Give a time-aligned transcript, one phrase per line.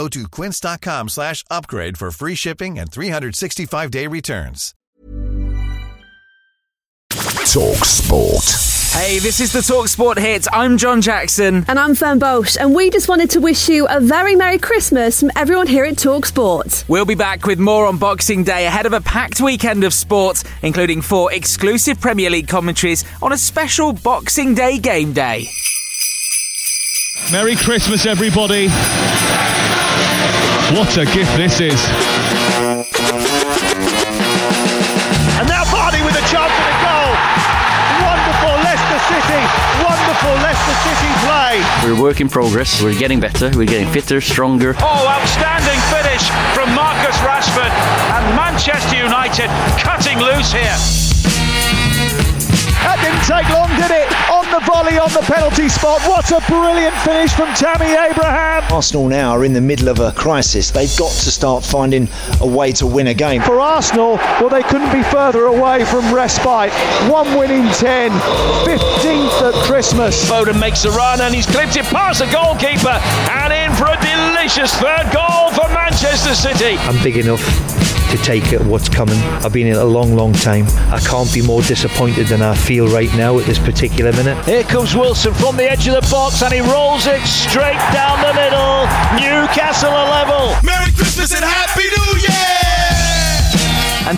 [0.00, 4.74] Go to quince.com slash upgrade for free shipping and 365-day returns.
[7.10, 8.44] Talk Sport.
[8.94, 10.46] Hey, this is the Talk Sport hit.
[10.54, 11.66] I'm John Jackson.
[11.68, 15.20] And I'm Fern Bosch, and we just wanted to wish you a very Merry Christmas
[15.20, 16.86] from everyone here at Talk Sport.
[16.88, 20.42] We'll be back with more on Boxing Day ahead of a packed weekend of sport,
[20.62, 25.46] including four exclusive Premier League commentaries on a special Boxing Day game day.
[27.30, 28.68] Merry Christmas, everybody.
[30.70, 31.84] What a gift this is.
[35.34, 37.10] And now Vardy with a chance and a goal.
[38.06, 39.42] Wonderful Leicester City.
[39.82, 41.58] Wonderful Leicester City play.
[41.82, 42.80] We're a work in progress.
[42.80, 43.50] We're getting better.
[43.52, 44.76] We're getting fitter, stronger.
[44.78, 47.72] Oh, outstanding finish from Marcus Rashford
[48.14, 49.50] and Manchester United
[49.82, 50.99] cutting loose here.
[55.00, 56.00] The volley, on the penalty spot.
[56.08, 58.62] What a brilliant finish from Tammy Abraham.
[58.72, 60.70] Arsenal now are in the middle of a crisis.
[60.70, 62.08] They've got to start finding
[62.40, 63.42] a way to win a game.
[63.42, 66.72] For Arsenal, well, they couldn't be further away from respite.
[67.10, 70.28] One win in 10, 15th at Christmas.
[70.28, 72.98] Foden makes a run and he's clipped it past the goalkeeper
[73.30, 75.19] and in for a delicious third goal for
[76.22, 76.76] Manchester City.
[76.80, 77.40] I'm big enough
[78.10, 79.18] to take it what's coming.
[79.40, 80.66] I've been in a long, long time.
[80.92, 84.44] I can't be more disappointed than I feel right now at this particular minute.
[84.44, 88.20] Here comes Wilson from the edge of the box and he rolls it straight down
[88.20, 88.84] the middle.
[89.16, 90.56] Newcastle are level.
[90.62, 91.09] Merry Christmas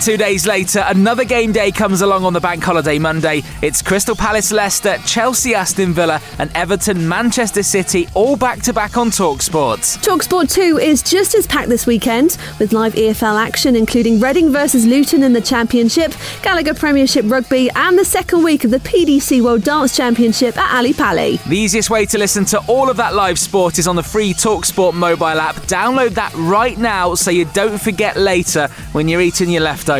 [0.03, 3.41] two days later, another game day comes along on the bank holiday Monday.
[3.61, 8.97] It's Crystal Palace Leicester, Chelsea Aston Villa, and Everton Manchester City all back to back
[8.97, 9.79] on Talksport.
[10.03, 14.85] Talksport 2 is just as packed this weekend with live EFL action, including Reading versus
[14.85, 19.63] Luton in the Championship, Gallagher Premiership Rugby, and the second week of the PDC World
[19.63, 21.37] Darts Championship at Ally Pally.
[21.47, 24.33] The easiest way to listen to all of that live sport is on the free
[24.33, 25.55] Talksport mobile app.
[25.67, 29.92] Download that right now so you don't forget later when you're eating your leftovers.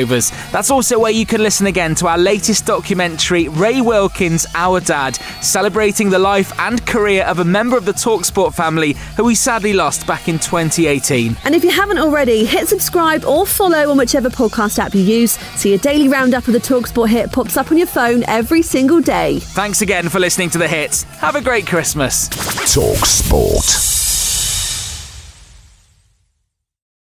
[0.52, 5.16] That's also where you can listen again to our latest documentary, Ray Wilkins, Our Dad,
[5.42, 9.74] celebrating the life and career of a member of the Talksport family who we sadly
[9.74, 11.38] lost back in 2018.
[11.44, 15.34] And if you haven't already, hit subscribe or follow on whichever podcast app you use
[15.60, 19.02] so your daily roundup of the Talksport hit pops up on your phone every single
[19.02, 19.40] day.
[19.40, 21.04] Thanks again for listening to the hits.
[21.04, 22.28] Have a great Christmas.
[22.74, 23.93] Talk Sport.